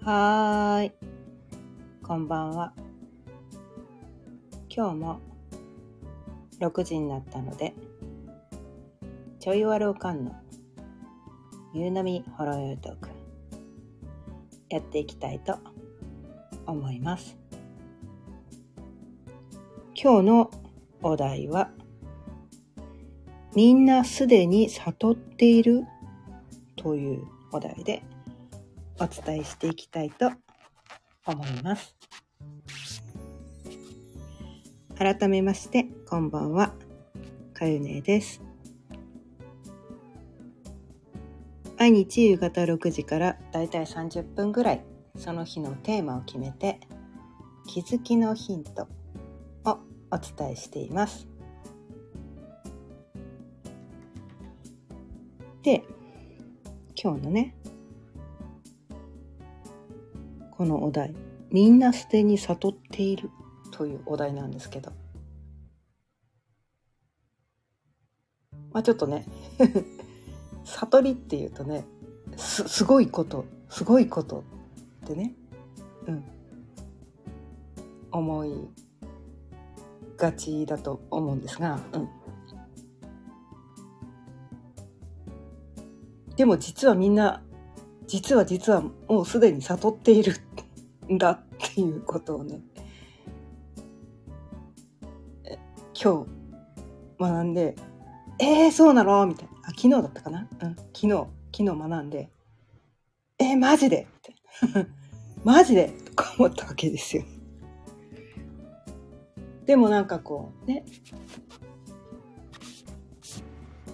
[0.00, 0.92] はーい。
[2.02, 2.72] こんばんは。
[4.74, 5.20] 今日も
[6.60, 7.74] 6時になったので、
[9.38, 10.34] ちょいわるおかんの
[11.74, 13.08] 夕波ほろよいトーク、
[14.70, 15.58] やっていきたいと
[16.66, 17.36] 思います。
[19.94, 20.50] 今日の
[21.02, 21.70] お題は、
[23.54, 25.84] みんなすでに悟っている？
[26.78, 28.02] というお題で
[28.98, 30.30] お伝えしていきたいと
[31.26, 31.94] 思います。
[34.96, 36.72] 改めまして、こんばんは。
[37.54, 38.42] かゆねです。
[41.78, 44.84] 毎日夕方6時からだいたい30分ぐらい、
[45.16, 46.80] その日のテーマを決めて、
[47.68, 48.88] 気づきのヒント
[49.64, 49.78] を
[50.10, 51.27] お伝えしています。
[57.00, 57.54] 今日のね、
[60.50, 61.14] このお題
[61.52, 63.30] 「みんなすでに悟っている」
[63.70, 64.90] というお題なんですけど。
[68.72, 69.26] まあちょっとね
[70.64, 71.84] 悟りっていうとね
[72.36, 74.42] すすごいことすごいこと
[75.04, 75.36] ってね
[76.08, 76.24] うん。
[78.10, 78.68] 思い
[80.16, 82.08] がちだと思うんですが、うん、
[86.38, 87.42] でも実はみんな
[88.06, 90.34] 実は実はもうすでに悟っている
[91.12, 92.60] んだっていうことをね
[96.00, 96.28] 今日
[97.20, 97.74] 学んで
[98.38, 102.30] 「えー、そうなの?」みたいなあ昨日だったかな、うん、昨日昨日学んで
[103.40, 104.06] 「えー、マジで?」
[104.62, 104.88] みたいな
[105.42, 107.24] 「マジで?」とか思ったわけですよ。
[109.66, 110.84] でもなんかこうね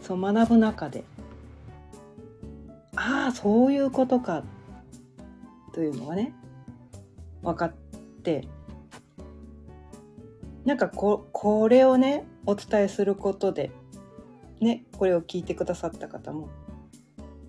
[0.03, 1.05] そう学ぶ中で
[3.07, 4.45] ああそういうことか。
[5.75, 6.33] というのがね
[7.43, 7.75] 分かっ
[8.23, 8.49] て。
[10.65, 13.71] なんかここれをねお伝えすることで
[14.61, 16.49] ねこれを聞いてくださった方も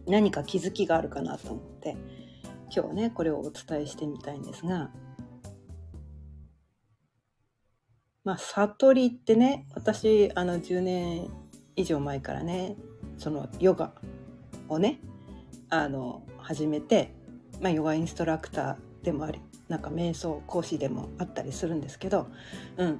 [0.05, 1.95] 何か気づきがあるかなと思って
[2.75, 4.91] 今日ねこれをお伝えしてみたいんですが
[8.25, 11.29] まあ悟りってね私あの10年
[11.77, 12.75] 以上前からね
[13.17, 13.93] そのヨガ
[14.67, 14.99] をね
[15.69, 17.13] あの始めて、
[17.61, 22.27] まあ、ヨガインストラクターでもありなんか瞑想講師でもあったりするんですけど、
[22.77, 22.99] うん、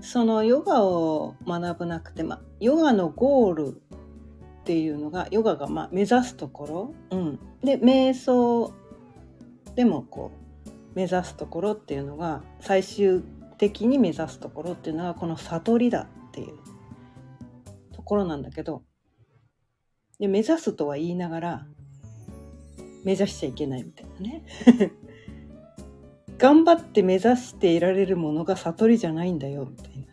[0.00, 8.72] そのヨガを学ぶなくて、まあ、ヨガのゴールっていうのがヨガがまあ目指すところ、うん、で瞑想
[9.74, 10.32] でもこ
[10.66, 13.22] う目指すところっていうのが最終
[13.56, 16.58] 的に目指すところっていうのがこの悟りだっていう
[17.92, 18.82] ところなんだけど
[20.18, 21.66] で目指すとは言いながら
[23.04, 24.42] 目指しちゃいけないみたいなね。
[26.38, 30.06] 頑張って目指していられるものが悟りじゃないんだよみたいな。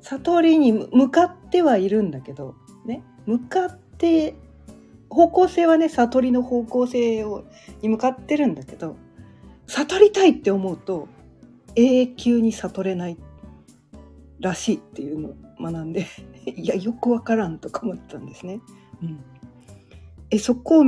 [0.00, 2.54] 悟りに向かってはいるんだけど
[2.84, 3.02] ね。
[3.26, 4.34] 向かって
[5.10, 7.44] 方向性はね悟りの方向性を
[7.82, 8.96] に向かってるんだけど
[9.66, 11.08] 悟りたいって思うと
[11.76, 13.18] 永久に悟れない
[14.40, 15.34] らしいっていうの。
[15.60, 16.06] 学んで
[16.46, 18.60] いやよくわからんとか思ったんですね。
[19.02, 19.20] うん、
[20.30, 20.84] えそこ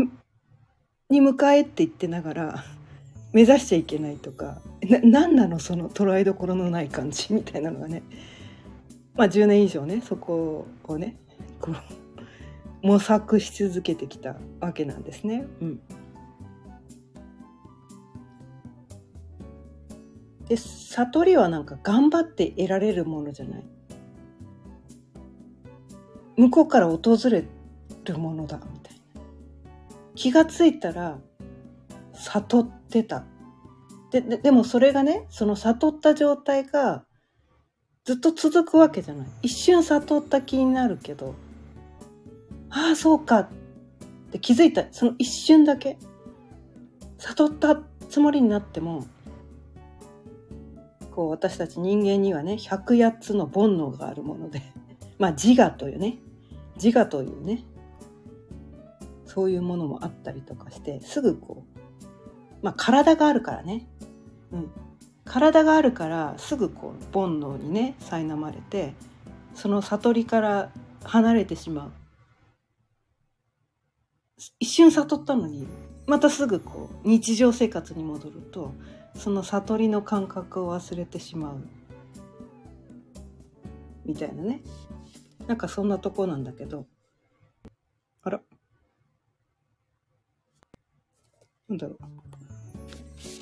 [1.09, 2.65] に向かえって言ってながら
[3.33, 8.03] 目指しちゃいけないとかな何なのその捉えどころのない感じみたいなのがね
[9.15, 11.17] まあ10年以上ねそこをね
[11.61, 11.77] こう
[12.87, 15.47] 模索し続けてきたわけなんですね。
[15.61, 15.81] うん
[20.51, 23.65] で悟りはなんか頑張って得られるものじゃない
[26.41, 27.45] 向こうから訪れ
[28.05, 29.21] るものだみたいな。
[30.15, 31.19] 気がついたら
[32.15, 33.25] 悟ってた。
[34.11, 37.05] でででもそれがねその悟った状態が
[38.05, 39.27] ずっと続くわけじゃない。
[39.43, 41.35] 一瞬悟った気になるけど
[42.71, 43.41] ああそうか。
[43.41, 43.49] っ
[44.33, 44.87] て気づいた。
[44.93, 45.99] その一瞬だけ。
[47.19, 47.79] 悟った
[48.09, 49.07] つもりになっても
[51.11, 54.63] こう私たち人間にはね108つの煩悩があるもので。
[55.19, 56.17] まあ自我というね。
[56.83, 57.65] 自我というね
[59.27, 61.81] そういうものもあったりとかしてすぐこう
[62.63, 63.87] まあ体があるからね、
[64.51, 64.71] うん、
[65.25, 68.95] 体があるからすぐこう煩悩にね苛まれて
[69.55, 70.73] その悟りから
[71.05, 71.93] 離れてしまう。
[74.59, 75.67] 一瞬悟ったのに
[76.07, 78.73] またすぐこう日常生活に戻ると
[79.15, 81.57] その悟りの感覚を忘れてしまう。
[84.05, 84.63] みたいなね。
[85.51, 86.87] なんかそんなとこなんだけど。
[88.23, 88.41] あら。
[91.69, 91.97] なんだろ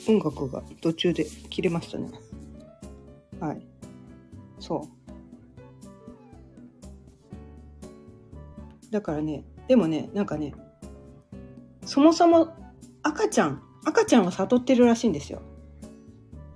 [0.07, 0.13] う。
[0.15, 2.09] 音楽が途中で切れましたね。
[3.39, 3.61] はい。
[4.59, 4.89] そ
[8.89, 8.91] う。
[8.91, 10.55] だからね、でもね、なんかね、
[11.85, 12.57] そもそも
[13.03, 15.43] 赤ちゃん、赤ちゃんは悟ってるらしいんですよ。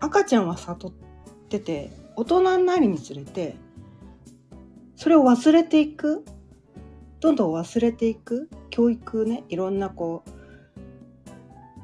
[0.01, 0.93] 赤ちゃんは悟っ
[1.51, 3.57] てて、大人になるにつれて、
[5.03, 6.25] それを忘れていく、
[7.19, 10.31] どんどん忘れていく、教育ね、いろんなこう、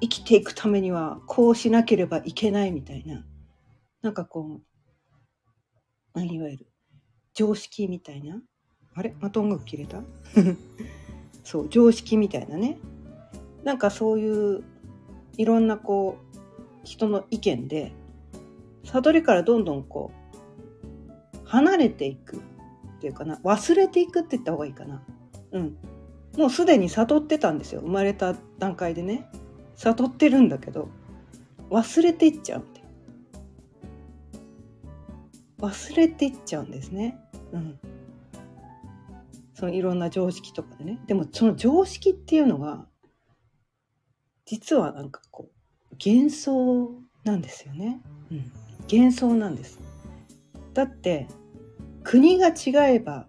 [0.00, 3.26] 生きていくためにはこうしなければいけないみたいな、
[4.02, 4.60] なんかこ
[6.14, 6.66] う、いわゆる
[7.34, 8.40] 常識みたいな、
[8.94, 9.16] あれ？
[9.18, 10.00] また音楽切れた？
[11.42, 12.78] そう、常識みたいなね。
[13.64, 14.62] なんかそういう
[15.36, 16.38] いろんなこう
[16.84, 17.90] 人の意見で
[18.84, 20.12] 悟りからどんどんこ
[21.34, 22.40] う離れていく。
[22.98, 25.02] っていうかな忘れていくって言った方がいいかな。
[25.52, 25.76] うん。
[26.36, 27.80] もうすでに悟ってたんですよ。
[27.80, 29.30] 生まれた段階でね。
[29.76, 30.88] 悟ってるんだけど
[31.70, 32.82] 忘れていっちゃうんで
[35.60, 37.18] 忘れていっちゃうんですね。
[37.52, 37.78] うん。
[39.54, 41.00] そのいろんな常識とかでね。
[41.06, 42.86] でもその常識っていうのが
[44.44, 45.48] 実はなんかこ
[45.92, 46.90] う幻想
[47.24, 48.00] なんですよね、
[48.30, 48.52] うん、
[48.90, 49.78] 幻想なんです。
[50.74, 51.28] だって
[52.08, 53.26] 国が違えば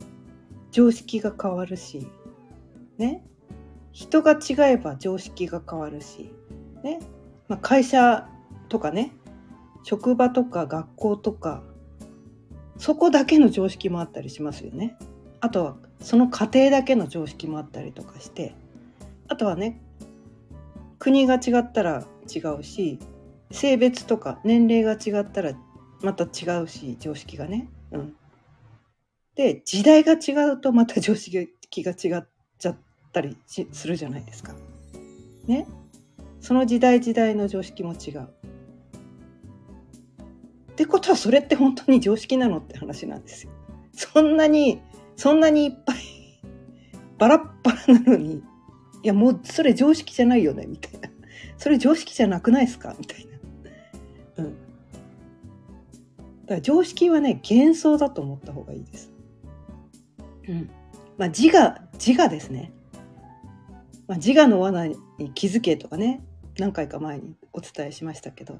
[0.71, 2.07] 常識が変わるし
[2.97, 3.25] ね。
[3.91, 6.31] 人が違えば常識が変わるし
[6.81, 7.01] ね、
[7.49, 8.29] まあ、会社
[8.69, 9.11] とかね
[9.83, 11.61] 職場とか学校とか
[12.77, 14.97] そこだけの常識もあったりしますよね。
[15.41, 18.55] あとはその家庭だけの常識もあったりとかして
[19.27, 19.81] あとはね
[20.99, 22.97] 国が違ったら違うし
[23.51, 25.51] 性別とか年齢が違ったら
[26.01, 27.67] また違うし常識がね。
[27.91, 28.15] うん、
[29.39, 32.25] で時代が違うとまた常識が違っ
[32.57, 32.77] ちゃっ
[33.13, 34.53] たりするじゃないですか。
[35.47, 35.65] ね？
[36.41, 38.23] その時代時代の常識も違う。
[38.23, 38.25] っ
[40.75, 43.53] てことはそれって本当に常識なのって話なんですよ。
[43.93, 44.81] そんなに
[45.15, 45.97] そんなにいっぱい
[47.17, 48.43] バラッバラなのに
[49.03, 51.09] いやもうそれ常識じゃないよねみたいな
[51.57, 52.93] それ常識じゃなくないですか？
[52.99, 53.25] みたい
[54.35, 54.55] なうんだ
[56.49, 59.13] から常識はね幻想だと思った方がいいです
[60.49, 60.69] うん
[61.17, 62.73] まあ自我自我ですね、
[64.07, 64.97] まあ、自我の罠に
[65.33, 66.23] 気づけとかね
[66.57, 68.59] 何回か前にお伝えしましたけど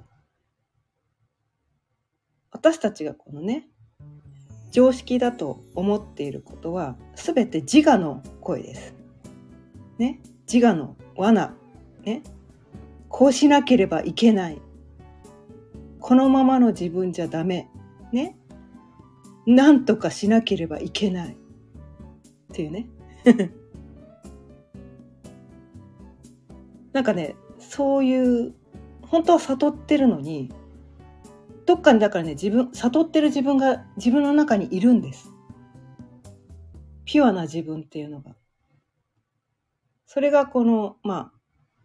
[2.51, 3.67] 私たちがこのね
[4.71, 8.93] 常識だと思っていることは全て自我の声です。
[9.97, 10.19] ね、
[10.51, 11.53] 自我の罠、
[12.03, 12.21] ね、
[13.09, 14.61] こうしなければいけない。
[15.99, 17.67] このままの自分じゃダメ。
[18.11, 18.37] ね。
[19.47, 21.38] なんとかしなければいけない。
[22.51, 22.87] っていうね。
[26.93, 28.53] なんかね、そういう、
[29.01, 30.51] 本当は悟ってるのに、
[31.65, 35.31] どっかにだからね、自分、悟ってる自分が自分の中にいるんです。
[37.05, 38.35] ピュアな自分っていうのが。
[40.05, 41.39] それがこの、まあ、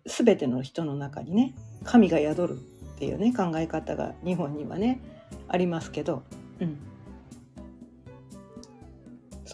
[0.06, 5.00] 全ての人の中にね神が宿るっていうね考え方が日本にはね
[5.48, 6.22] ありますけど、
[6.60, 6.78] うん、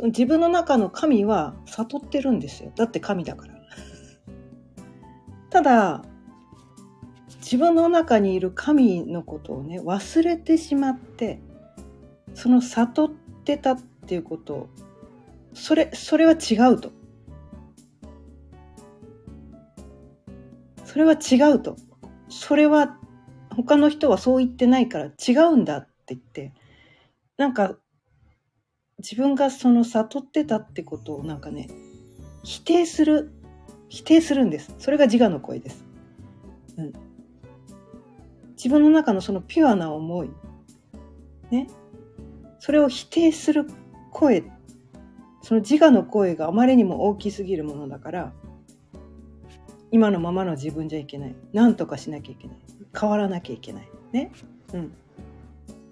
[0.00, 3.54] その自分の中の神は悟ってるんですよだって神だから。
[5.50, 6.02] ただ
[7.40, 11.42] 自分の中にいる神のことをね忘れてしまって
[12.34, 13.10] その悟っ
[13.44, 14.70] てたっていうこと
[15.52, 16.92] それそれは違うと
[20.86, 21.76] それは違うと。
[22.30, 22.96] それは
[23.54, 26.54] 他の人はそう言ってないから違うんだって言って、
[27.36, 27.76] なんか
[29.00, 31.68] 自分がその悟ってたってことをなんかね、
[32.42, 33.32] 否定する、
[33.88, 34.74] 否定するんです。
[34.78, 35.84] それが自我の声です。
[36.76, 36.92] うん。
[38.56, 40.30] 自分の中のそのピュアな思い、
[41.50, 41.68] ね。
[42.58, 43.66] それを否定する
[44.10, 44.44] 声、
[45.42, 48.32] その自我の声があまりにも大きすぎるものだから、
[49.92, 52.56] 今のままの自分じゃいけない何とかしなきゃいけない
[52.98, 54.32] 変わらなきゃいけないね
[54.72, 54.92] うん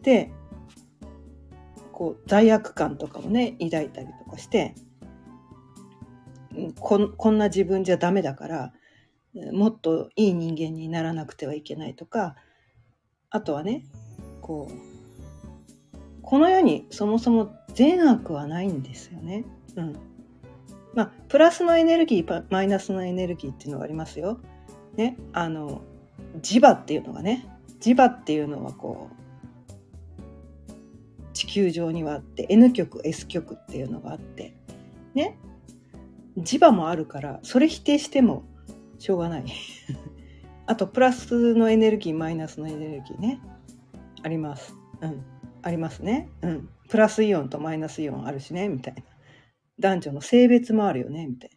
[0.03, 0.31] で
[1.99, 4.77] こう罪悪感とかもね抱いたりとかして
[6.79, 8.73] ここんな自分じゃダメだから
[9.51, 12.37] もっといい人間にならなくてはいけないとか
[13.31, 13.85] あとはね
[14.43, 19.45] こうこの世にそもそも善悪はないんですよね。
[19.75, 19.97] うん、
[20.95, 24.39] まあ、プラスのエネルギー、マイナスのエネルギーっていうのがありますよ。
[24.95, 25.81] ね、あの、
[26.43, 27.47] 磁場っていうのがね、
[27.81, 29.28] 磁場っていうのはこう、
[31.39, 34.57] 地球上にはあって N 極 S 極っていうのがあって
[35.15, 35.39] ね。
[36.37, 38.45] 磁場もあるからそれ否定しても
[38.99, 39.45] しょうがない。
[40.67, 43.41] あとプラスのエネルギーマイナスのエネルギーね。
[44.25, 44.75] あります。
[45.01, 45.23] うん。
[45.63, 46.29] ありますね。
[46.43, 46.69] うん。
[46.89, 49.03] プラスイオンとマイナスイオンあるしねみたいな。
[49.79, 51.51] 男女の性別もあるよねみたい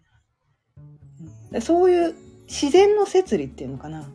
[1.50, 2.16] な、そういう
[2.48, 4.08] 自然の摂理っていうのかな、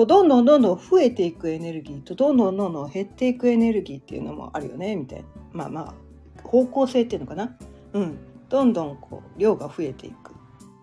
[0.00, 5.24] こうどんどんどんどん増えていくエネルギーとどんどんどんどん減っていくエネルギーっていうのもあるよねみたいな。
[5.52, 5.94] まあま
[6.40, 7.54] あ方向性っていうのかな？
[7.92, 8.16] うん。
[8.48, 10.32] どんどんこう量が増えていく。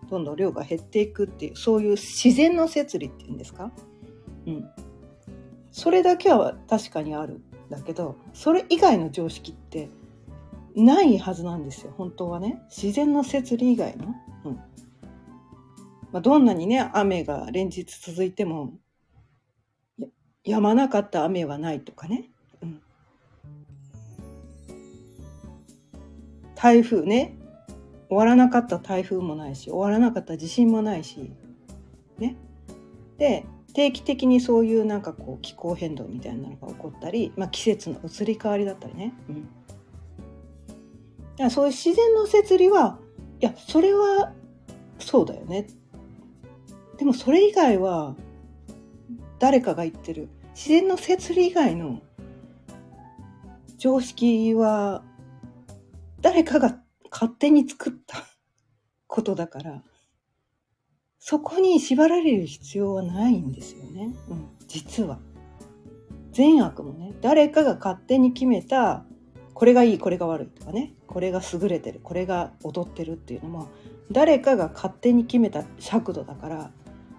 [0.08, 3.72] どんどん量が減っていくっていうそういう自然の摂理っていうんですか？
[4.46, 4.70] うん。
[5.72, 9.90] それだけは確かにあるんだけどそれ以外の常識って
[10.76, 12.62] ないはずなんですよ本当はね。
[12.70, 14.14] 自然の摂理以外の、
[14.46, 14.60] うん。
[16.12, 18.74] ま、どんなにね雨が連日続いても
[20.50, 22.30] やまなかった雨はないとかね、
[22.62, 22.82] うん、
[26.56, 27.38] 台風ね。
[28.10, 31.32] 終わらなかった台風もないし終わらなかった地震もないし
[32.18, 32.38] ね。
[33.18, 39.14] で定期的にそういうなんかこう気候変動みたいなのが起こったり、まあ、季節の移り変わりだったりね、
[41.38, 42.98] うん、そういう自然の摂理は
[43.40, 44.32] いやそれは
[45.00, 45.68] そうだよね。
[46.98, 48.16] でもそれ以外は
[49.38, 50.30] 誰かが言ってる。
[50.58, 52.02] 自然の摂理以外の
[53.78, 55.04] 常識は
[56.20, 56.80] 誰かが
[57.12, 58.26] 勝手に作った
[59.06, 59.84] ことだから
[61.20, 65.20] そこに縛られる必要はないんですよね、うん、実は。
[66.32, 69.06] 善悪もね誰かが勝手に決めた
[69.54, 73.70] これがいいこれが悪いとかねこれが優れてるこれが劣ってるっていうのも
[74.12, 76.72] 誰かが勝手に決めた尺度だから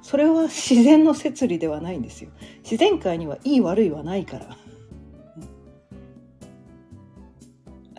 [0.03, 2.31] それは自然の摂理ではないんですよ。
[2.63, 4.57] 自然界にはいい悪いはないから。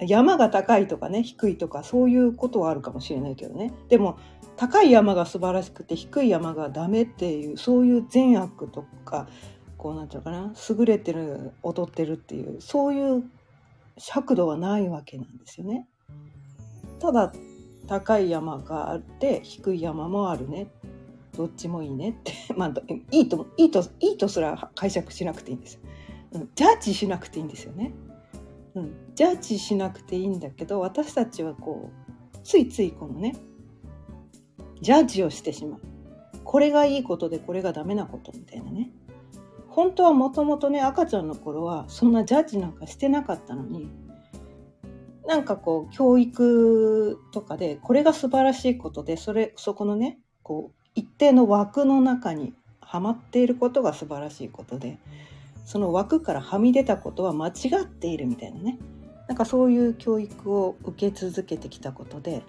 [0.07, 3.73] 山が高いとかね低いとかそういうことはあるかもしれないけどね。
[3.89, 4.17] でも
[4.55, 9.27] 高い山が素晴らしくて低い山がダメっていうそういう善悪とか
[9.77, 13.23] こうなんていうかな優れてる劣ってるっていうそういう
[13.97, 15.87] 尺度はないわけなんですよね。
[16.99, 17.33] ただ
[17.87, 20.67] 高い山があって低い山もあるね。
[21.39, 22.33] どっちもいいねって。
[22.57, 22.73] まあ
[23.11, 25.75] いいといいといいとすら解釈しなくていいんです。
[25.75, 25.79] よ、
[26.33, 27.93] うん、ジャッジしなくていいんですよね、
[28.75, 31.91] うん、ジャッジしなくていいんだけど私たちはこ
[32.33, 33.37] うついついこのね
[34.81, 35.79] ジャッジをしてしまう。
[36.43, 38.91] これがいいことでこれがダメなことみたいなね。
[39.69, 43.89] 本当はもともとね赤ちゃんの頃はそんなジャッジなんかしてなかったのに
[45.25, 54.97] なんかこう教育とかでこれが素晴らしいことでそれそこのねこう一定の枠の中にはまっていることが素晴らしいことで
[55.63, 57.51] その枠からはみ出たことは間違
[57.83, 58.77] っているみたいなね。
[59.29, 62.41] なんかそういう教育を受け続けてきたことで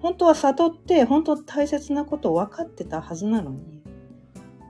[0.00, 3.82] 本当は悟って本当大切なことを分かってたはずなのに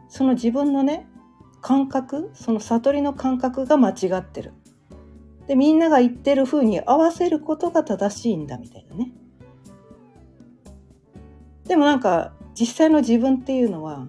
[0.09, 1.07] その自分のね
[1.61, 4.55] 感覚その悟りの感覚が間違ってる。
[5.47, 9.12] でみんなが言ってる風に合わせることが正しいんだみたいなね。
[11.66, 14.06] でもなんか実際の自分っていうのは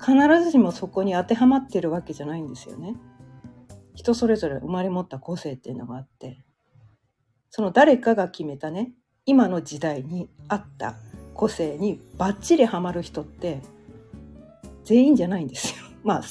[0.00, 2.94] 必ずしもそこに当てはまってるわけじゃないんですよね
[3.94, 6.44] 人それぞれ生まれ持った個性っていうのがあって
[7.50, 8.92] その誰かが決めたね
[9.26, 10.96] 今の時代に合った
[11.34, 13.60] 個性にバッチリハマる人って
[14.84, 15.84] 全員じゃないんですよ。
[16.02, 16.22] まあ、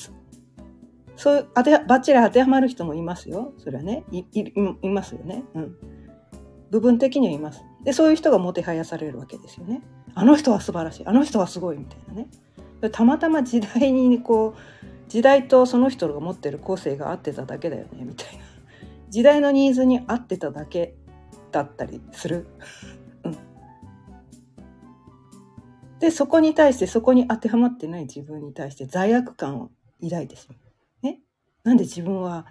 [1.16, 3.54] そういう当て、バッチリ当てはまる人もいますよ。
[3.60, 4.52] それはね、い、い、
[4.82, 5.44] いますよね。
[5.54, 5.78] うん。
[6.72, 7.64] 部分的にはいます。
[7.84, 9.84] で、そういう人がもてはやされるわけですよね。
[10.18, 11.06] あの人は素晴らしい。
[11.06, 12.28] あの人はすごいみたいなね。
[12.92, 18.44] たまたま時代にこう、時代とその人が持ってる個性が合ってただけだよね、みたいな。
[19.12, 20.96] 時代のニーズに合ってただけ
[21.52, 22.48] だったりする。
[23.24, 23.38] うん
[26.00, 29.70] で、そこに対して、そこに当てはまってない自分に対して罪悪感を
[30.02, 31.06] 抱いてしまう。
[31.06, 31.20] ね。
[31.64, 32.48] なんで自分は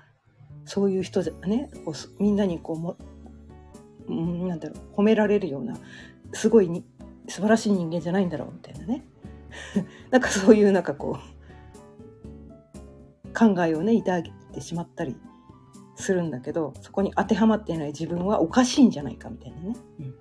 [0.65, 2.97] そういう人じゃね、こうみんなにこうも、
[4.07, 5.77] うん、なんだろう、褒められるような、
[6.33, 6.85] すごいに
[7.29, 9.05] 素晴らしい人間じゃないんだろうみたいなね。
[10.11, 11.19] なんかそういうなんかこ
[13.25, 15.17] う、考えをね、抱いてしまったり
[15.95, 19.77] するんだけど、そこに当てはまっていない自分はおかしいんじゃないかみたいなね。
[20.01, 20.15] うん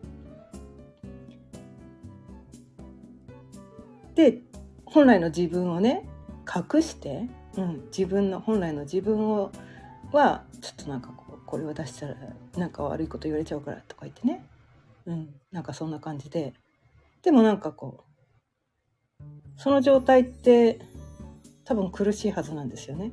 [4.15, 4.41] で
[4.85, 6.07] 本来の自分をね
[6.73, 9.51] 隠して、うん、自分の本来の自分を
[10.11, 12.15] はちょっとなんかこうこれを出したら
[12.57, 14.45] なんか悪いこと言われちゃうからとか言ってね、
[15.05, 16.53] うん、なんかそんな感じで
[17.25, 18.05] でもなんかこ
[19.19, 19.23] う
[19.57, 20.79] その状態って
[21.63, 23.11] 多分苦しいはずなんですよね。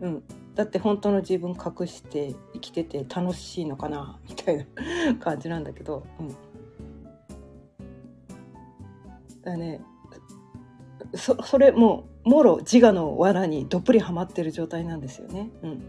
[0.00, 0.22] うん、
[0.54, 4.64] だって本当の自分隠して生きてて楽しいのかなみたいな
[5.18, 6.36] 感じなんだけど、うん、
[9.42, 9.80] だね
[11.14, 15.50] そそれもうもろ自我の罠にどっぷりはまってる状態なんですよね。
[15.64, 15.82] うん、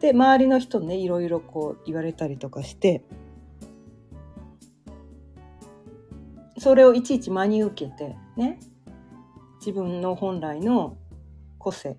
[0.00, 3.04] で周りの人ねいろいろこう言われたりとかして
[6.62, 8.60] それをいちいち真に受けてね
[9.58, 10.96] 自分の本来の
[11.58, 11.96] 個性っ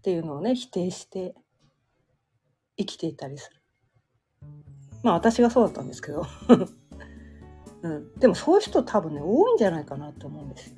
[0.00, 1.34] ていうのをね否定して
[2.78, 3.60] 生きていたりする。
[5.02, 6.24] まあ私がそうだったんですけど、
[7.82, 10.76] うん、でもそういう人多分ね多いんじゃないかなと思うんですよ。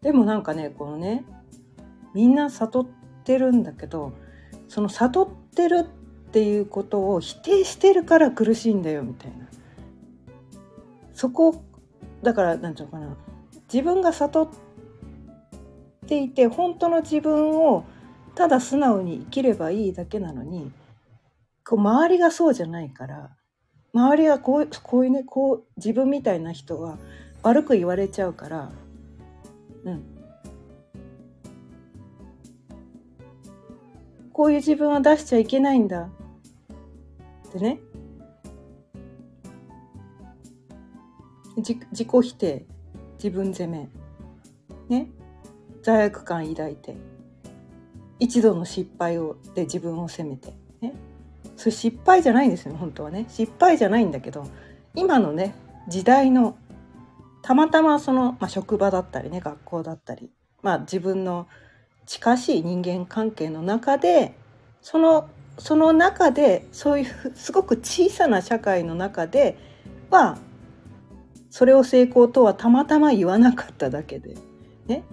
[0.00, 1.24] でもなんかねこのね
[2.14, 2.86] みんな悟っ
[3.24, 4.12] てるんだけど
[4.68, 6.01] その悟ってるって
[6.32, 9.46] ていうことを否定してるから苦しいんだよみたいな。
[11.12, 11.62] そこ
[12.22, 13.16] だから何て言うのかな。
[13.72, 14.48] 自分が悟っ
[16.06, 17.84] ていて本当の自分を
[18.34, 20.72] ただ素直に生きればいいだけなのに
[21.66, 23.30] こう周りがそうじゃないから
[23.94, 26.98] 周りがこうこういうねこう自分みたいな人は
[27.42, 28.72] 悪く言われちゃうから
[29.84, 30.02] うん。
[34.32, 36.08] こういう自分は出しちゃいけないんだ。
[37.56, 37.78] ってね。
[41.56, 42.64] 自己否定。
[43.18, 43.88] 自分責め。
[44.88, 45.10] ね。
[45.82, 46.96] 罪悪感抱いて。
[48.18, 50.54] 一度の失敗をで自分を責めて。
[50.80, 50.94] ね。
[51.56, 53.26] それ失敗じゃないんですよ本当はね。
[53.28, 54.46] 失敗じゃないんだけど
[54.94, 55.54] 今のね
[55.88, 56.56] 時代の
[57.42, 60.30] たまたまその、まあ、職場だったりね学校だったり、
[60.62, 61.46] まあ、自分の
[62.06, 64.34] 近しい人間関係の中で
[64.80, 65.28] その
[65.58, 69.56] その中でそういうすごく小さな社会の中で
[70.10, 70.38] は
[71.50, 74.36] それを成功とはたまたま言わなかっただけで、
[74.86, 75.04] ね、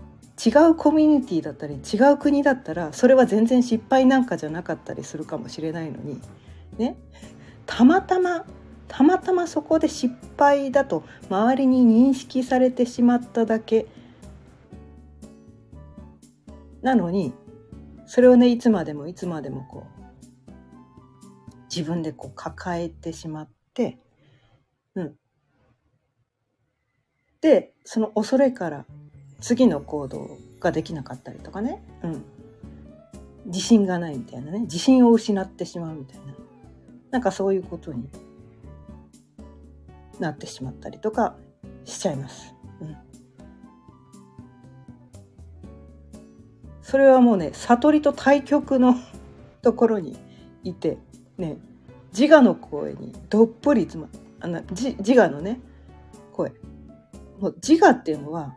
[0.43, 6.21] 違うコミュニティだったり違う国だったらそれは全然失敗なんかじゃなかったりするかもしれないのに、
[6.77, 6.95] ね、
[7.65, 8.45] たまたま
[8.87, 13.85] たまたまそこで失敗だと周りに認識されてしまっただけ。
[16.81, 17.33] なのに
[18.07, 19.98] それをねいつまでもいつまでもこう
[21.73, 23.99] 自分でこう抱えてしまって
[24.95, 25.15] うん。
[27.41, 28.85] でその恐れから
[29.39, 32.25] 次の行動ができなかったりとかね、うん、
[33.45, 34.61] 自信がないみたいなね。
[34.61, 36.33] 自信を失ってしまうみたいな。
[37.11, 38.09] なんかそういうことに
[40.19, 41.35] なってしまったりとか
[41.85, 42.53] しちゃいます。
[42.81, 42.97] うん、
[46.81, 48.95] それはもうね悟りと対極の
[49.61, 50.17] ところに
[50.63, 50.97] いて
[51.39, 51.57] ね
[52.17, 54.07] 自我の声にどっぷりつま
[54.39, 55.59] あの自我のね
[56.33, 56.51] 声
[57.39, 58.53] もう自我っていうのは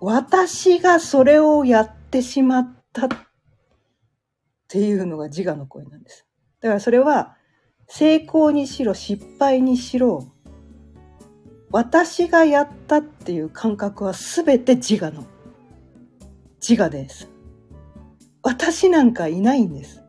[0.00, 3.08] 私がそれをやってしまったっ
[4.68, 6.26] ていうのが自我の声なんです。
[6.60, 7.36] だからそれは
[7.86, 10.30] 成功にしろ失敗にしろ
[11.70, 15.24] 私がやったっていう感覚は全て自我の
[16.60, 17.28] 自我です。
[18.42, 20.03] 私なんかいないんです。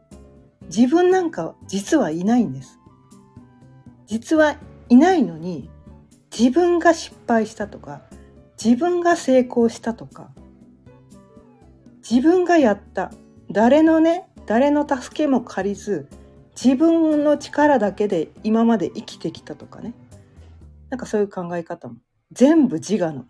[0.68, 2.80] 自分なんか実はいないんです。
[4.08, 4.58] 実は
[4.90, 5.70] いないのに
[6.38, 8.02] 自分が失敗したとか
[8.64, 10.30] 自分が成功したとか
[12.10, 13.12] 自分がやった
[13.50, 16.08] 誰のね誰の助けも借りず
[16.62, 19.94] 自分の力だけで今まで生きてきたとかね
[20.90, 21.96] なんかそういう考え方も
[22.32, 23.26] 全部自我の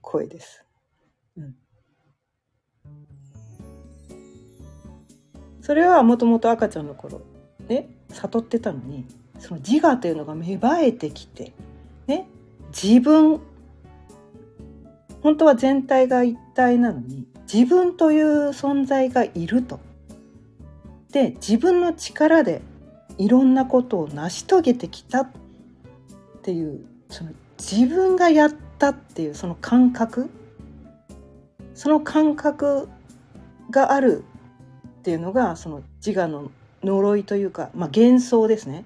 [0.00, 0.64] 声です。
[5.62, 7.20] それはもともと赤ちゃんの頃
[7.68, 9.04] ね悟ってたのに
[9.38, 11.52] その自我というのが芽生えてきて
[12.06, 12.26] ね
[12.68, 13.40] 自分
[15.22, 19.80] 本当は全体が一体なのに自分という存在がいると。
[21.12, 22.62] で自分の力で
[23.18, 25.28] いろんなことを成し遂げてきたっ
[26.42, 30.30] ていうその自分がやったっていうその感覚
[31.74, 32.88] その感覚
[33.70, 34.24] がある
[35.00, 36.50] っていうのがその自我の
[36.84, 38.84] 呪いというか、まあ、幻想ですね。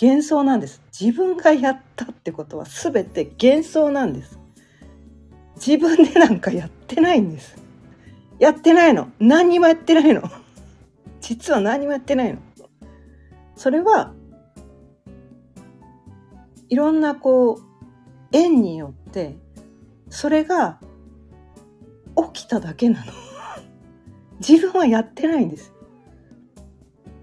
[0.00, 0.80] 幻想なんです。
[0.98, 4.38] 自分がやったってことは全て幻想なんです。
[5.56, 7.62] 自分でなんかやってないんです。
[8.38, 9.10] やってないの。
[9.20, 10.22] 何にもやってないの。
[11.20, 12.40] 実は何もやってないの。
[13.54, 14.14] それは
[16.70, 17.62] いろんなこう
[18.32, 19.36] 縁によって
[20.08, 20.80] それが
[22.32, 23.12] 起きただけなの。
[24.46, 25.72] 自分はやってないんです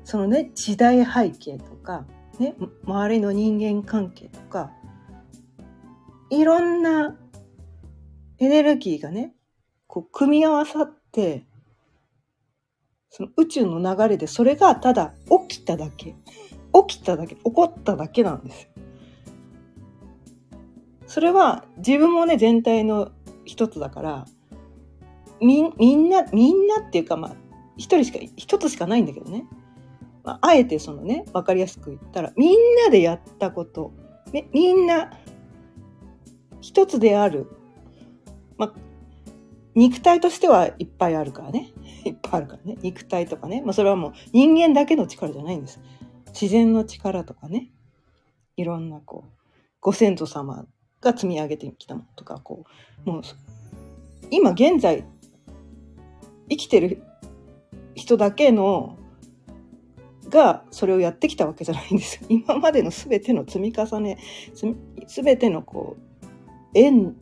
[0.03, 2.05] そのね時代背景とか
[2.39, 2.55] ね
[2.85, 4.71] 周りの人間関係とか
[6.29, 7.17] いろんな
[8.37, 9.33] エネルギーがね、
[9.87, 11.45] こう組み合わさって、
[13.09, 15.13] その宇宙の流れでそれがただ
[15.49, 16.15] 起きただけ。
[16.87, 18.69] 起きただけ、起こっただけなんです。
[21.07, 23.11] それは自分もね、全体の
[23.43, 24.25] 一つだから、
[25.41, 27.35] みんみんな、みんなっていうかまあ、
[27.77, 29.45] 一人しか、一つしかないんだけどね。
[30.23, 33.93] まあ、あえてそのね、わかりやすく言ったら、みんなでやったこと、
[34.31, 35.11] ね、みんな、
[36.61, 37.47] 一つである。
[38.57, 38.73] まあ、
[39.75, 41.71] 肉体としてはいっぱいあるからね。
[42.05, 42.77] いっぱいあるからね。
[42.81, 43.61] 肉体とかね。
[43.61, 45.79] まあ、それはもう人間だけの力じゃないんです。
[46.27, 47.71] 自然の力とかね。
[48.57, 49.31] いろんなこう、
[49.79, 50.65] ご先祖様
[51.01, 52.65] が積み上げてきたものとか、こ
[53.05, 53.21] う、もう、
[54.31, 55.05] 今現在、
[56.49, 57.01] 生きてる
[57.95, 58.97] 人だけの、
[60.29, 62.21] がそれをやってきたわけじゃないんです。
[62.29, 64.17] 今までの全ての積み重ね、
[65.07, 66.25] すべてのこう、
[66.73, 67.15] 縁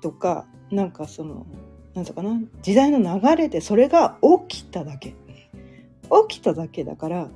[0.00, 1.46] とか、なんかその、
[1.94, 5.14] なんとかな、時代の流れでそれが起きただけ。
[6.28, 7.30] 起きただけだから、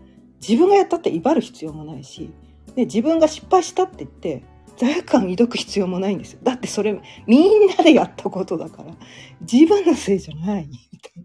[0.47, 2.31] 自分がやったって威張る必要もないし、
[2.75, 4.43] で自分が失敗したって言って、
[4.77, 6.41] 罪悪感抱く必要もないんですよ。
[6.43, 8.95] だってそれ、みんなでやったことだから、
[9.41, 11.23] 自分のせいじゃない、みたい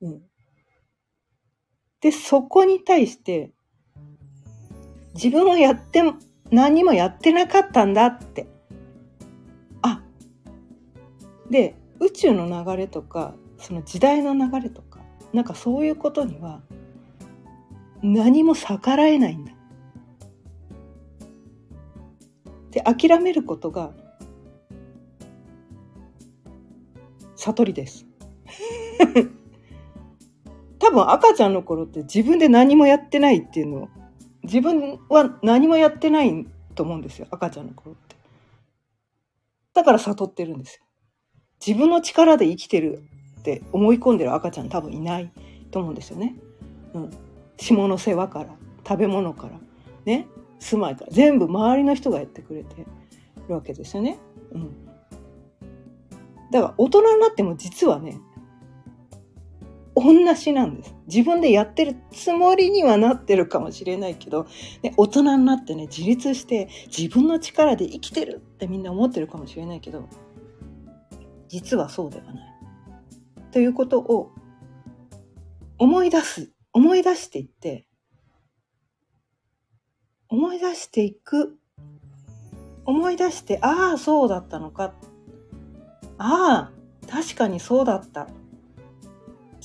[0.00, 0.08] な。
[0.08, 0.22] うん。
[2.00, 3.52] で、そこに対して、
[5.14, 6.02] 自分はやって、
[6.50, 8.46] 何もやってなかったんだって。
[9.82, 10.02] あ、
[11.50, 15.00] で、宇宙の流れとか、その時代の流れとか、
[15.32, 16.62] なんかそういうことには、
[18.02, 19.55] 何も逆らえないんだ。
[22.76, 23.94] で、諦めることが、
[27.34, 28.06] 悟りです。
[30.78, 33.88] 多分赤ちゃんの頃って自分で何もやってないっていうのを、
[34.42, 38.16] 自分は何もやってないと思うんですよ、赤ちゃんの頃って。
[39.72, 40.84] だから悟ってるんですよ。
[41.66, 43.04] 自分の力で生きてる
[43.40, 45.32] って思い込んでる赤ちゃん多分いない
[45.70, 46.36] と思うんですよね。
[46.92, 47.10] うん。
[47.56, 48.54] 下の世話から、
[48.86, 49.58] 食べ物から、
[50.04, 52.86] ね、住まいから、全部周りの人がやってくれて
[53.48, 54.18] るわけですよね。
[54.52, 54.86] うん。
[56.50, 58.18] だから大人になっても実はね、
[59.94, 60.94] 同じなんです。
[61.06, 64.46] 自分でやってるつもりにはなってるかもしれないけど、
[64.82, 70.08] ね、大人になってね、自立して自分の力で生きてるってみんな思ってるかもしれないけど、
[71.48, 72.36] 実はそうではない。
[73.52, 74.32] ということを
[75.78, 77.86] 思い出す、思い出していって、
[80.36, 81.56] 思い出していく、
[82.84, 84.92] 思い出して、ああ、そうだったのか。
[86.18, 86.72] ああ、
[87.08, 88.28] 確かにそうだった。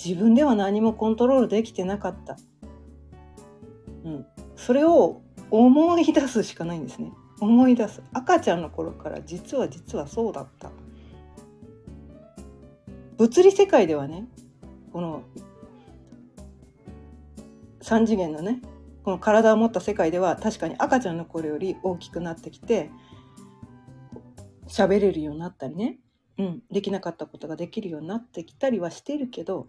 [0.02, 2.38] 自分では何もコントロールできてなかった。
[4.06, 4.26] うん。
[4.56, 7.12] それを思い出すしかないんですね。
[7.42, 8.02] 思い出す。
[8.14, 10.72] 赤ちゃんの頃から実は実はそうだった。
[13.18, 14.26] 物理世界ではね、
[14.94, 15.24] この
[17.82, 18.62] 3次元のね、
[19.04, 22.92] この体を持った世界では確かに赤ちゃんの頃より大きくなってきて、
[24.68, 26.00] 喋れるようになったりね、
[26.38, 29.68] うん、できなかったことができるようになってきたりはしているけど、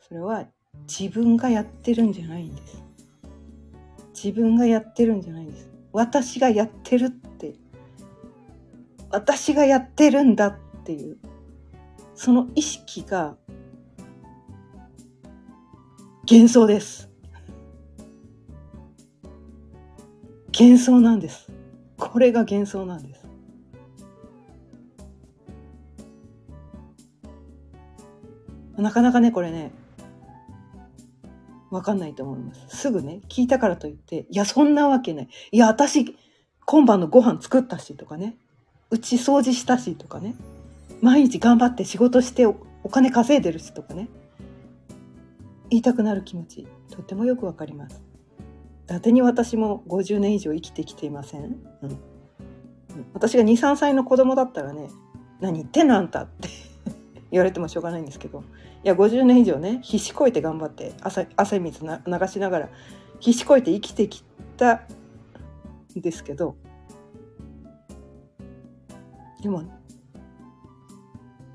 [0.00, 0.46] それは
[0.88, 2.82] 自分がやってるんじゃないんです。
[4.14, 5.70] 自分がやってるんじゃないんです。
[5.92, 7.54] 私がやってるって、
[9.10, 11.18] 私がやってるんだっていう、
[12.14, 13.36] その意識が
[16.30, 17.09] 幻想です。
[20.52, 21.48] 幻想なんです。
[21.96, 23.26] これが幻想なんです。
[28.76, 29.72] なかなかね、これね、
[31.70, 32.76] わかんないと思います。
[32.76, 35.28] すぐね、聞いたからといって、いや、そんなわけない。
[35.52, 36.16] いや、私、
[36.64, 38.36] 今晩のご飯作ったしとかね、
[38.90, 40.34] うち掃除したしとかね、
[41.00, 42.54] 毎日頑張って仕事してお
[42.90, 44.08] 金稼いでるしとかね、
[45.68, 48.09] 言いたくなる気持ち、とってもよくわかります。
[48.90, 51.98] 伊達に私も50年以上生きてきていません、うん、
[53.14, 54.88] 私が2、3歳の子供だったらね、
[55.38, 56.48] 何言ってんのあんたって
[57.30, 58.42] 言われてもしょうがないんですけど、
[58.82, 62.68] いや、50年以上ね、必死こいて頑張って、汗汗水な流しながら、
[63.20, 64.24] 必死こいて生きてき
[64.56, 64.82] た
[65.96, 66.56] んですけど、
[69.40, 69.62] でも、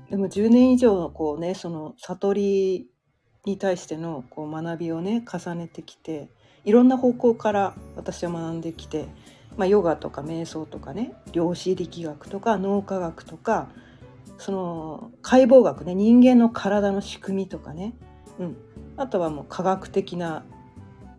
[0.08, 2.88] でも10年以上のこうね、その悟り
[3.44, 6.30] に対してのこう学びをね、重ねてきて、
[6.66, 9.06] いろんな方向から私は学んできて、
[9.56, 13.68] まあ、ヨガとか瞑想とかね、量子力学とか脳科学とか、
[14.36, 17.94] その解剖学ね人間の体の仕組みとかね、
[18.38, 18.56] うん、
[18.98, 20.44] あとはもう科学的な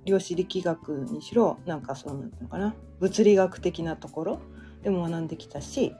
[0.05, 2.75] 量子力学にしろなんかそうなのかな。
[2.99, 4.39] 物理学的なところ
[4.83, 5.93] でも学んできたし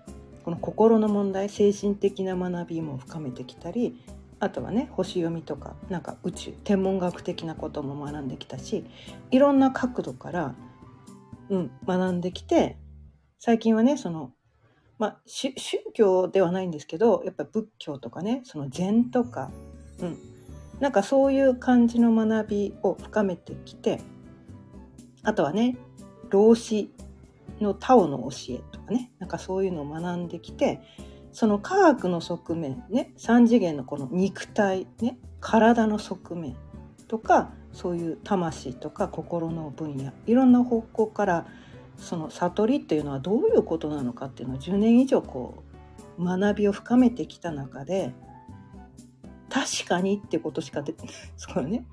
[0.43, 4.01] この心の問題精神的な学びも深めてきたり
[4.39, 8.85] あとはね星読みとかなんか宇宙天文学的なことも学んできたし
[9.31, 10.55] いろんな角度から、
[11.49, 12.77] うん、学んできて
[13.39, 14.31] 最近はねその
[14.99, 15.53] まあ宗
[15.93, 19.51] 教ではないんですけどやっぱ仏教とかねその禅とか、
[19.99, 20.17] うん、
[20.79, 24.01] なんかそういう感じの学びを深めてきて
[25.23, 25.77] あとはね
[26.29, 26.91] 老子
[27.59, 30.81] のタオの教えとかねなんかそういうのを学んできて
[31.37, 36.55] その科学の側面ね3次元のこの肉体ね体の側面
[37.07, 41.45] とかそういう魂とか心の分野いろんな方向から
[41.95, 45.63] その悟りっていうのはどういうことなのかっていうのを10年以上こ
[46.17, 48.15] う学びを深めてきた中で
[49.47, 51.85] 確かにってことしか出て そうね。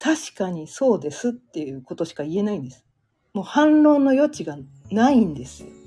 [0.00, 2.84] 確かにそうですっていうことしか言えないんです。
[3.32, 4.58] もう反論の余地が
[4.90, 5.81] ないんですよ。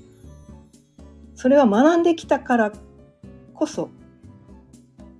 [1.36, 2.72] それは学んできたから
[3.54, 3.90] こそ、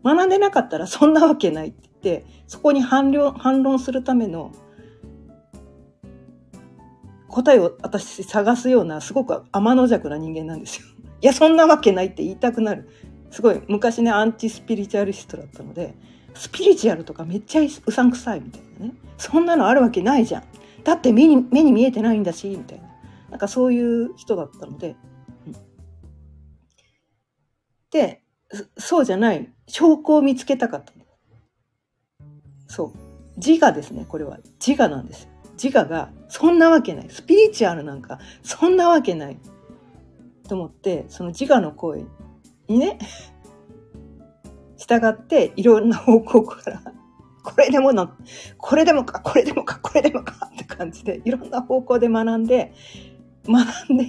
[0.02, 4.50] 学んでなかったら そんなわけないって言って、そこに反論反論するための
[7.28, 10.86] 答えを私探すようなすごく天の弱な人間なんですよ。
[11.20, 12.88] いや、そんなわけないって言いたくなる。
[13.30, 15.94] すごい昔ね、アンチスピリチュアリストだったので、
[16.34, 18.94] スピリチュアルとかめっちゃうさんくさいみたいなね。
[19.18, 20.42] そんなのあるわけないじゃん。
[20.82, 22.86] だって目に目に見えてないんだし、みたいな。
[23.30, 24.96] なんかそういう人だったので、
[27.90, 28.22] で、
[28.78, 30.92] そうじゃない証拠を見つけたかった。
[32.68, 32.92] そう。
[33.36, 34.38] 自我ですね、これは。
[34.64, 35.28] 自我なんです。
[35.62, 37.10] 自我が、そんなわけない。
[37.10, 39.38] スピリチュアルなんか、そんなわけない。
[40.48, 42.04] と思って、その自我の声
[42.68, 42.98] にね、
[44.76, 46.82] 従って、いろんな方向から、
[47.42, 48.14] これでもな、
[48.58, 52.72] これでもか、これでもか、これでもかって感じで、いろんな方向で学んで、
[53.48, 54.06] 学んで、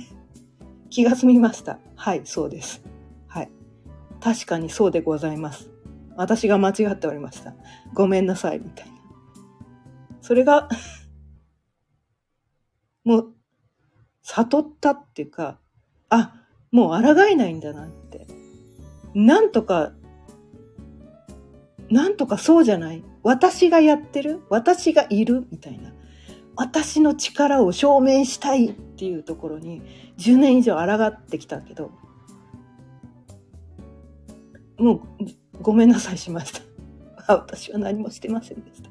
[0.89, 1.79] 気が済みました。
[1.95, 2.81] はい、そうです。
[4.21, 5.69] 確かにそうでございます。
[6.15, 7.53] 私が間違っておりました。
[7.93, 8.97] ごめんなさい、みたいな。
[10.21, 10.67] それが
[13.05, 13.33] もう、
[14.23, 15.59] 悟ったっていうか、
[16.09, 18.27] あ、もう抗えないんだなって。
[19.13, 19.93] なんとか、
[21.89, 23.03] なんとかそうじゃない。
[23.23, 24.41] 私がやってる？
[24.49, 25.93] 私がいるみたいな。
[26.55, 29.81] 私の力を証明したいっていうところに
[30.17, 31.91] 10年以上抗ってきたけど、
[34.77, 34.99] もう
[35.61, 36.61] ごめんなさいしました。
[37.33, 38.89] 私は何もしてませんでした。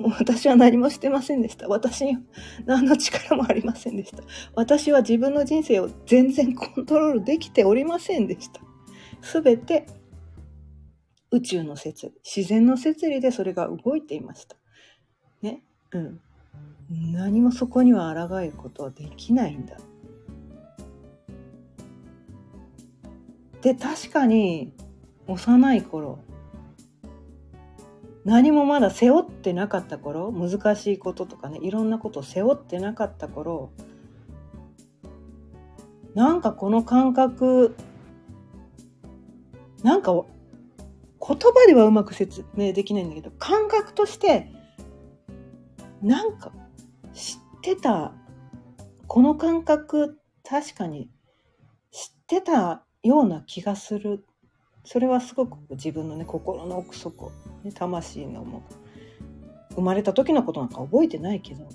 [0.00, 1.68] もう私は何もしてませんでした。
[1.68, 2.18] 私に
[2.64, 4.22] 何の力もありませんでした。
[4.54, 8.60] 私は自分の人生を全然コントロールできておりませんでした。
[9.20, 9.86] すべて
[11.30, 14.56] 宇宙の摂理、自然の摂理でそれが動いていました。
[15.42, 15.62] ね？
[15.92, 16.20] うん。
[17.12, 19.76] 何もそこには抗えることはできないんだ。
[23.60, 24.72] で、確かに
[25.26, 26.18] 幼い頃。
[28.24, 30.32] 何もまだ背負ってなかった頃。
[30.32, 31.60] 難しいこととかね。
[31.62, 33.70] いろんなことを背負ってなかった頃。
[36.14, 37.76] なんかこの感覚
[39.82, 40.26] なんか言
[41.20, 44.50] 葉ではうまく説明できないんだけど感覚として
[46.02, 46.52] なんか
[47.12, 48.12] 知ってた
[49.06, 51.10] この感覚確かに
[51.92, 54.25] 知ってたような気がする
[54.86, 57.32] それはすごく自分のね心の奥底、
[57.64, 58.62] ね、魂のも
[59.74, 61.68] 生まれた時のことなんか覚えてないけど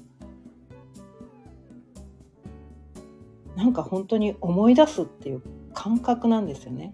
[3.57, 5.41] なんか本当に思い出すっていう
[5.73, 6.93] 感覚なんですよね。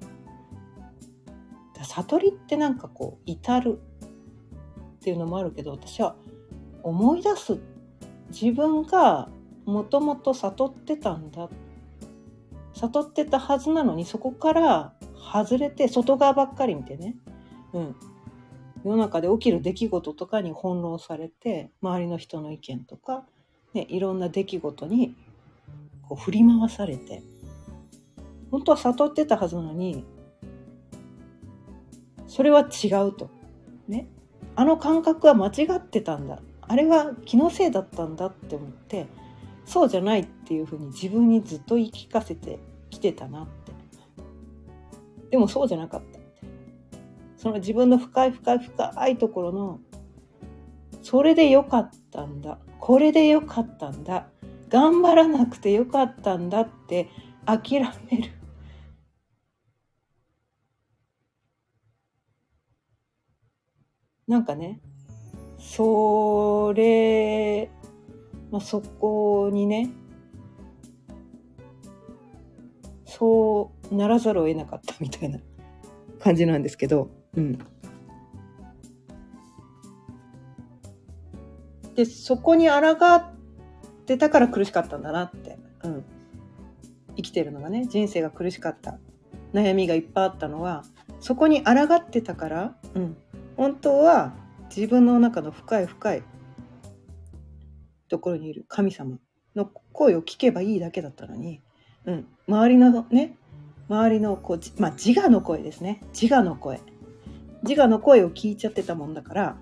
[1.82, 3.80] 悟りってなんかこう至る
[4.96, 6.16] っていうのもあるけど私は
[6.84, 7.60] 思い出す
[8.30, 9.30] 自分が
[9.66, 11.50] もともと悟ってたんだ
[12.74, 17.16] 悟ってたはずなのにそこから外れて外側ばっかり見てね、
[17.74, 17.96] うん、
[18.84, 23.26] 世の中で起きる出来事とかに翻弄されて周りの人の意見とか、
[23.74, 25.16] ね、いろんな出来事に
[26.04, 27.22] こう振り回されて
[28.52, 30.06] 本当は悟ってたはずなのに
[32.28, 33.30] それは違うと。
[33.88, 34.08] ね。
[34.56, 36.40] あの感覚は間違ってたんだ。
[36.62, 39.08] あれは気のせいだったんだって思って
[39.66, 43.48] そうじゃないっていうふうに自分にずっと言い聞かせてきてたなっ
[45.30, 46.20] でもそうじゃなかった。
[47.38, 49.80] その自分の深い深い深いところの、
[51.02, 52.60] それでよかったんだ。
[52.80, 54.28] これでよかったんだ。
[54.70, 57.10] 頑張らなくてよかったんだって
[57.46, 58.32] 諦める。
[64.28, 64.82] なんかね、
[65.58, 67.70] それ、
[68.52, 69.90] まあ、そこにね、
[73.18, 75.40] そうならざるを得なかったみたいな
[76.20, 77.58] 感じなんですけど、うん。
[81.96, 83.34] で、そこに抗っ
[84.06, 86.06] てたから苦しかったんだなって、うん。
[87.16, 89.00] 生きてるのがね、人生が苦しかった。
[89.52, 90.84] 悩みがいっぱいあったのは、
[91.20, 93.18] そこに抗ってたから、うん。
[93.56, 94.36] 本当は
[94.70, 96.24] 自分の中の深い深い
[98.10, 99.18] ところにいる神様
[99.56, 101.64] の声を聞けばいいだけだったのに、
[102.08, 103.38] うん、周りのね
[103.90, 106.02] 周りのこう、まあ、自我の声ですね。
[106.20, 106.82] 自我の声。
[107.64, 109.58] 自我の声を聞いちゃってたもんだから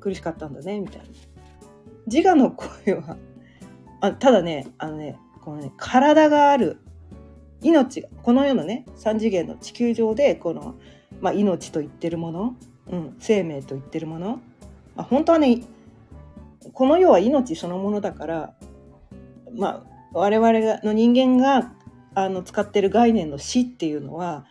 [0.00, 1.06] 苦しかったんだねみたいな。
[2.06, 3.16] 自我の声は
[4.00, 6.78] あただねあのねこのね体がある
[7.60, 10.74] 命この世のね3次元の地球上でこの、
[11.20, 12.56] まあ、命と言ってるもの、
[12.88, 14.40] うん、生命と言ってるもの、
[14.96, 15.62] まあ、本当はね
[16.72, 18.54] この世は命そのものだから
[19.54, 21.72] まあ我々の人間が
[22.14, 24.44] あの使ってる概念の死っていうのは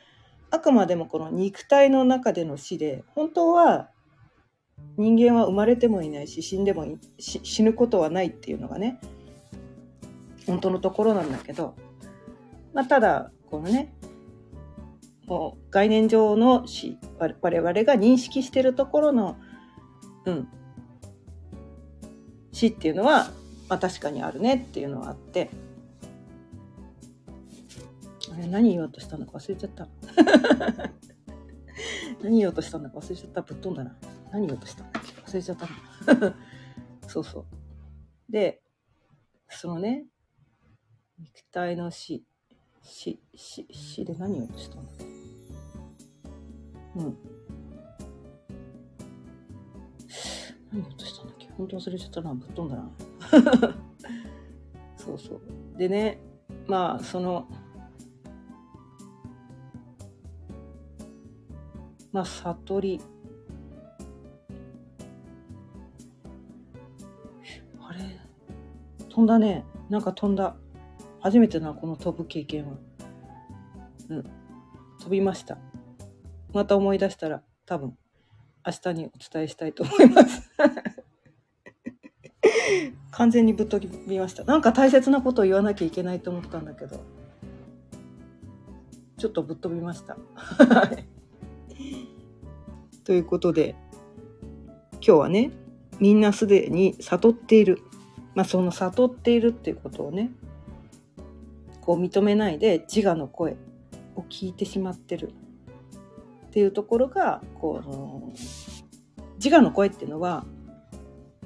[0.49, 3.89] あくまでもこの肉体の中での死で本当は
[4.97, 6.85] 人間は生まれてもいないし死んでも
[7.19, 8.99] 死ぬことはないっていうのがね
[10.47, 11.75] 本当のところなんだけど
[12.73, 13.93] まあ、ただこのね
[15.25, 19.37] もう概念上の死我々が認識してるところの、
[20.25, 20.47] うん、
[22.51, 23.31] 死っていうのは、
[23.71, 25.49] まあ、確かにあるねっていうのはあって。
[28.33, 29.87] あれ何言おうとしたのか忘れちゃった。
[32.21, 33.41] 何言おうとしたのか忘れちゃった。
[33.41, 33.95] ぶっ飛んだな。
[34.33, 36.35] 何言おうとしたのか忘れちゃったな。
[37.07, 37.45] そうそう。
[38.29, 38.61] で
[39.47, 40.05] そのね
[41.17, 42.25] 肉体の死。
[42.83, 44.83] し、し、しで何をしたの？
[46.95, 47.17] うん。
[50.73, 51.47] 何をしたんだっけ？
[51.51, 52.33] 本当忘れちゃったな。
[52.33, 52.91] ぶっ飛んだな。
[54.97, 55.41] そうそう。
[55.77, 56.19] でね、
[56.67, 57.47] まあ、その、
[62.11, 63.01] まあ、悟り。
[67.81, 68.19] あれ
[69.09, 69.65] 飛んだね。
[69.89, 70.55] なんか飛んだ。
[71.21, 72.73] 初めてなこの飛ぶ経験は
[74.09, 74.23] うん
[74.99, 75.57] 飛びました
[76.51, 77.95] また思い出したら多分
[78.65, 80.49] 明日にお伝えしたいと思います
[83.11, 84.43] 完全にぶっ飛びました。
[84.43, 87.03] なんか大切なことを言わなきゃいけないと思ったんだけど。
[89.17, 90.17] ちょっとぶっ飛びました。
[93.03, 93.75] ということで
[94.93, 95.51] 今日はね
[95.99, 97.83] みんなすでに悟っている。
[98.33, 100.31] まあその悟っているっていうことをね
[101.81, 103.57] こう認めないで自我の声
[104.15, 105.33] を聞いてしまってる。
[106.47, 108.31] っていうところがこう
[109.35, 110.45] 自我の声っていうのは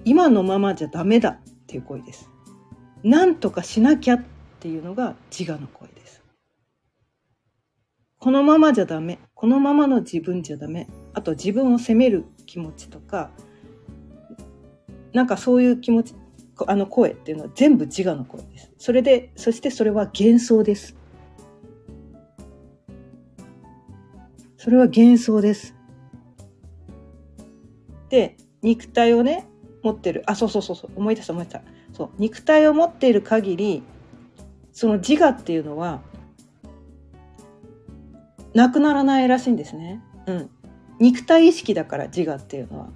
[0.06, 1.42] 今のままじゃダメだ。
[1.76, 2.30] っていう声です。
[3.04, 4.24] なんとかしなきゃっ
[4.60, 6.24] ていうのが自我の声です。
[8.18, 9.20] このままじゃダメ。
[9.34, 10.88] このままの自分じゃダメ。
[11.14, 13.30] あと自分を責める気持ちとか、
[15.12, 16.16] なんかそういう気持ち、
[16.66, 18.72] あの声っていうのは全部自我の声です。
[18.78, 20.96] それで、そしてそれは幻想です。
[24.58, 25.76] それは幻想です。
[28.10, 29.46] で、肉体をね、
[29.86, 30.24] 持ってる。
[30.26, 31.62] あ、そうそうそうそう、思い出した思い出した。
[31.94, 33.84] そう、肉体を持っている限り、
[34.74, 36.02] その自我っていうのは、
[38.56, 40.02] なくならないらしいんですね。
[40.26, 40.50] うん。
[41.00, 42.90] 肉体意識だから自我っていうのは。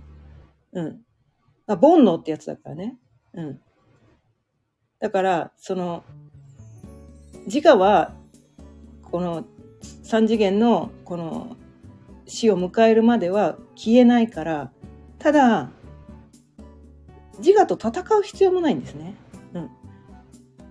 [0.74, 1.02] うん。
[1.68, 2.98] あ、煩悩ってやつだからね。
[3.34, 3.62] うん。
[5.00, 6.04] だから、その、
[7.46, 8.16] 自我は、
[9.04, 9.46] この
[10.04, 11.56] 三次元のこの
[12.28, 14.72] 死を迎えるまでは消えないから、
[15.20, 15.72] ただ、
[17.40, 19.16] 自我と戦う必要もないんですね。
[19.54, 19.70] うん。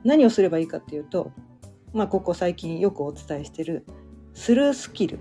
[0.05, 1.33] 何をすればいいかっていうと、
[1.93, 3.85] まあ、ここ最近よくお伝えしてる、
[4.35, 5.19] スルースキル。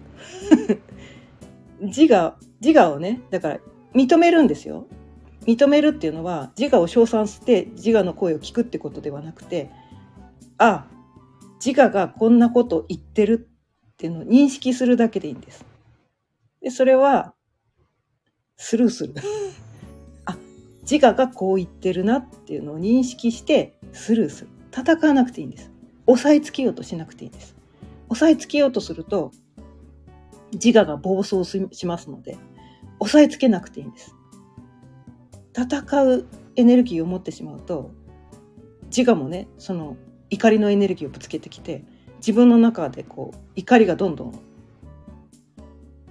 [1.81, 3.60] 自我、自我をね、だから
[3.93, 4.88] 認めるんですよ。
[5.47, 9.71] 認めるっていうのは自我を称賛して自我の声を聞くってことではなくて
[10.58, 10.87] あ
[11.65, 13.50] 自我がこんなこと言ってる
[13.93, 15.65] っていうのを認識するだけでいいんです。
[16.62, 17.33] でそれは
[18.58, 19.15] スルーする。
[20.90, 24.50] 自我がこう言ってるなっていうのを認識してスルーする。
[24.71, 25.71] 戦わなくていいんです。
[26.06, 27.56] 押さえつけようとしなくていいんです。
[28.10, 29.31] 押さえつけようとすると
[30.54, 32.38] 自我が暴走しますので
[33.00, 34.15] 押さえつけなくていいんです。
[35.54, 36.25] 戦う
[36.56, 37.92] エネルギーを持ってしまうと
[38.96, 39.98] 自我もねその
[40.29, 41.83] 怒りのエネルギーをぶつけてきて
[42.17, 44.40] 自分の中でこう怒りがどんどん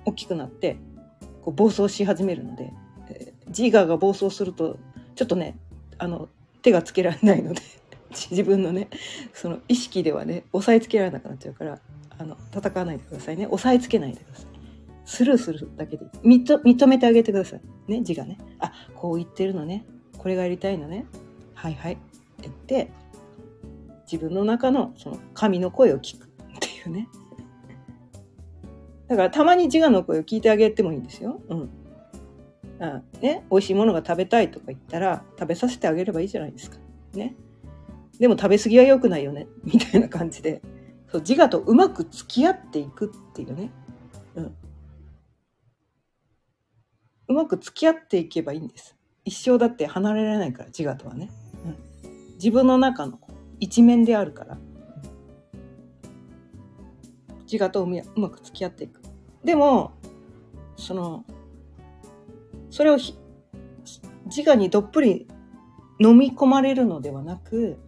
[0.05, 0.77] 大きくなって
[1.43, 2.72] こう暴走し始めるので、
[3.49, 4.78] 自我が暴走すると
[5.14, 5.57] ちょっとね
[5.99, 6.28] あの
[6.62, 7.62] 手がつけられないので
[8.30, 8.88] 自分のね
[9.32, 11.80] その意識ではね押さえつけられなくなっちゃうから
[12.18, 13.47] あの戦わないでくださいね。
[13.47, 14.47] 押さえつけないでください。
[15.05, 17.61] スルーするだけで認認めてあげてください。
[17.88, 18.38] ね字がね。
[18.59, 19.84] あこう言ってるのね。
[20.16, 21.07] これがやりたいのね。
[21.55, 21.92] はいはい。
[21.94, 22.03] って
[22.42, 22.90] 言って
[24.11, 26.28] 自分の中のその神の声を聞くっ
[26.59, 27.09] ていうね。
[29.09, 31.40] だからたまに自我の声を聞いてあげてもいいんですよ。
[31.49, 31.70] うん。
[32.79, 36.79] あね、美味しいものが食べたいとか言ったら食べさせてあげればいいじゃないですか。
[37.14, 37.35] ね。
[38.18, 39.47] でも食べ過ぎは良くないよね。
[39.64, 40.61] みたいな感じで。
[41.11, 43.70] そう自我とうまく付き合っていくっていうね。
[44.35, 44.57] うん。
[47.29, 48.97] うまく付き合っていけばいいんです。
[49.24, 51.31] 一生だって離れられないから自我とはね。
[51.64, 52.35] うん。
[52.35, 53.18] 自分の中の
[53.61, 54.59] 一面であるから。
[57.51, 59.01] 自我とうまく付き合っていく。
[59.45, 59.93] でも、
[60.77, 61.24] その、
[62.77, 65.27] それを自我にどっぷり
[65.99, 67.79] 飲み込まれるのではなく、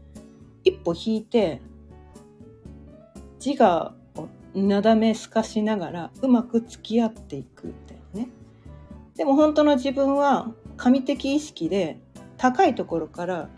[0.65, 1.61] 一歩引いて、
[3.45, 4.29] 自我を
[4.59, 8.31] なだめすかしながらうまく付き合っていくみたいなね。
[9.15, 12.01] でも本当の自分は神的意識で
[12.39, 13.51] 高いところから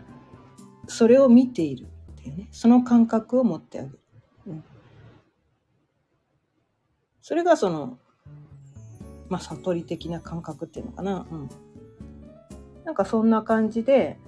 [0.89, 2.49] それを見ているっていうね。
[2.51, 3.99] その感覚を持ってあげる。
[7.21, 7.99] それがその、
[9.31, 11.25] まあ、悟り的な感覚っていうのかな。
[11.31, 11.49] うん。
[12.83, 14.19] なんかそんな感じで、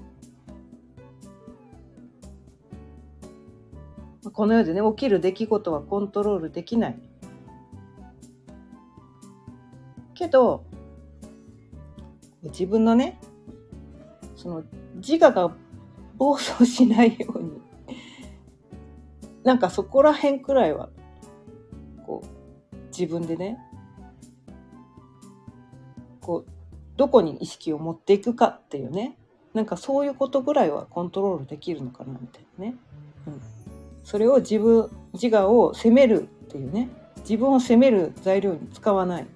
[4.31, 6.99] この世でね、起きる出来事はコントロールできない。
[10.13, 10.63] けど、
[12.43, 13.19] 自分のね、
[14.37, 14.63] その
[14.95, 15.53] 自我が
[16.15, 17.61] 暴走しないように、
[19.43, 20.87] なんかそこら辺くらいは
[22.05, 23.57] こう自分でね
[26.23, 26.51] こう
[26.97, 29.17] どこに意識を持っていくかっていうね。
[29.53, 32.75] なんかそういうことぐらいはコントロールできるのかなみたいなね、
[33.27, 33.41] うん、
[34.03, 36.89] それを自分自我を責めるっていうね。
[37.21, 39.27] 自分を責める材料に使わない、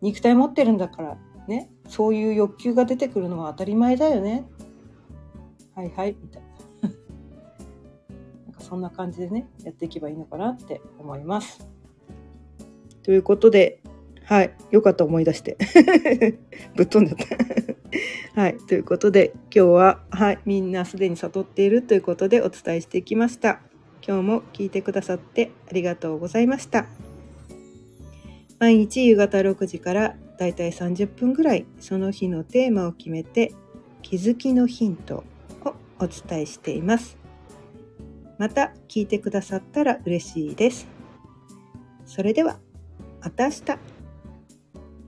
[0.00, 1.16] 肉体持ってるんだから
[1.48, 1.70] ね。
[1.88, 4.46] そういう欲求が出てくるのは当たり前だよね。
[5.74, 6.45] はいはいみたいな。
[8.66, 11.68] そんな感じでね、やっていけばいいのかなって思います。
[13.04, 13.80] ということで、
[14.24, 15.56] はい、よかった思い出して。
[16.74, 17.18] ぶっ飛んじゃっ
[18.34, 18.40] た。
[18.42, 23.60] はい、ということで、今日は、はい、みんなすでに悟っているということでお伝えしていきました。
[24.06, 26.86] 今日も聞いてくださってありがとうございました。
[28.58, 33.52] 毎日夕方6時からだいたい30分ぐらいその日のテーマを決めて
[34.02, 35.24] 気づきのヒント
[35.64, 37.25] をお伝えしています。
[38.38, 40.86] また聞いてくださったら嬉しいです。
[42.04, 42.58] それでは
[43.22, 43.62] また明日。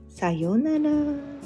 [0.09, 1.38] さようなら。